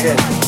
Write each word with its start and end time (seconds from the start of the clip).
Yeah. 0.00 0.47